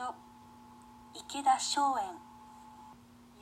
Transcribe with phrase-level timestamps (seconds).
[0.00, 0.14] と
[1.12, 2.16] 池田松園。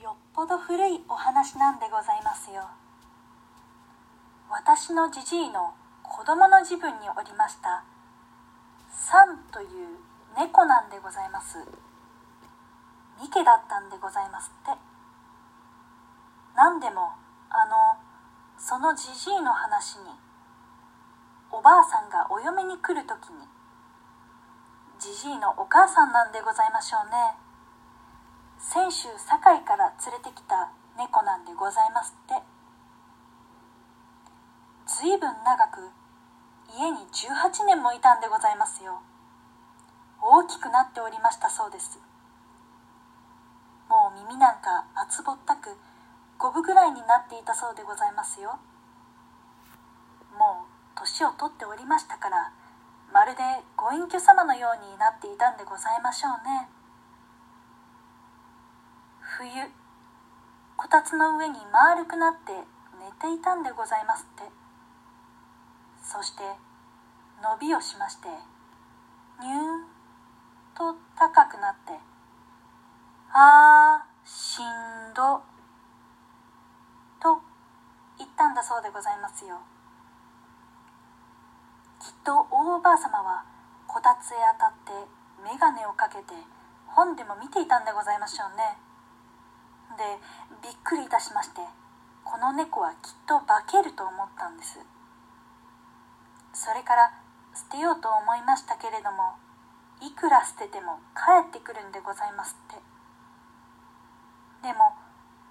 [0.03, 2.67] よっぽど古いお話なんでございますよ。
[4.51, 5.71] 私のじじいの
[6.03, 7.85] 子供の自分におりました。
[8.91, 10.03] サンという
[10.35, 11.59] 猫なんでございます。
[13.23, 14.77] ミケだったんでございますって。
[16.57, 17.15] 何でも
[17.47, 18.03] あの
[18.59, 20.11] そのじじいの話に
[21.51, 23.47] おばあさんがお嫁に来る時に
[24.99, 27.15] じじいのお母さんなんでございましょうね。
[28.59, 32.35] 先週堺から連れてきた猫なんでございますって。
[34.91, 35.87] ずいぶん長く
[36.75, 38.99] 家に18年もいたんでございますよ。
[40.19, 41.97] 大きくなっておりましたそうです。
[43.87, 45.77] もう耳なんか厚ぼったく
[46.37, 48.59] 五分ぐらいになっていたそうでございますよ。
[50.35, 52.51] もう年を取っておりましたから
[53.11, 53.41] まるで
[53.75, 56.69] ご隠居様のようになっていたんでございましょうね。
[59.21, 59.49] 冬
[60.77, 62.53] こたつの上に丸くなって
[62.99, 64.43] 寝ていたんでございますって。
[66.01, 66.43] そして
[67.41, 68.27] 伸びをしまして
[69.41, 69.85] ニューン
[70.75, 71.93] と高くなって
[73.31, 75.41] あーしんど
[77.21, 77.41] と
[78.17, 79.59] 言ったんだそうでございますよ。
[82.09, 83.45] きっと大おばあ様は
[83.85, 84.89] こたつへ当たって
[85.45, 86.33] 眼鏡をかけて
[86.89, 88.81] 本でも見ていたんでございましょうね。
[89.93, 90.17] で
[90.65, 91.61] びっくりいたしまして
[92.25, 94.81] この猫はきっと化けると思ったんです。
[96.57, 97.13] それから
[97.53, 99.37] 捨てようと思いましたけれども
[100.01, 102.81] いくら捨てても帰ってくるんでございますって。
[104.65, 104.97] でも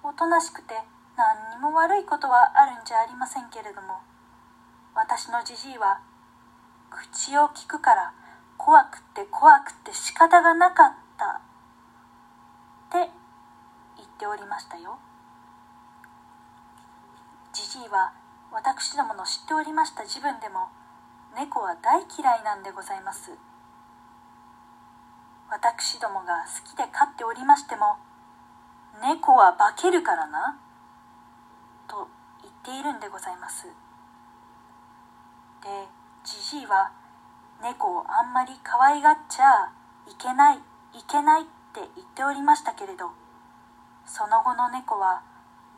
[0.03, 0.75] おとなしくて
[1.15, 4.03] 何にも悪いことはあるんじゃありませんけれども
[4.99, 6.03] 私のじじいは
[6.91, 8.13] 口を聞くから
[8.57, 11.41] 怖くて怖くて仕方がなかった
[12.99, 13.11] って
[13.97, 14.99] 言っておりましたよ。
[17.53, 18.13] じじいは
[18.53, 20.69] 私どもの知っておりました自分でも
[21.37, 23.33] 猫は大嫌いなんでございます。
[25.51, 27.97] 私どもが好きで飼っておりましても
[29.01, 30.59] 猫は化けるからな
[31.89, 32.09] と
[32.43, 33.67] 言っているんでございます。
[35.63, 36.91] でじじいは
[37.63, 39.71] 猫をあんまり可愛がっちゃ
[40.11, 40.61] いけないい
[41.09, 41.49] けないって
[41.97, 43.11] 言っておりましたけれど
[44.07, 45.23] その後の猫は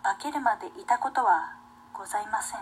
[0.03, 1.55] 化けるまでいたことは
[1.93, 2.61] ございません。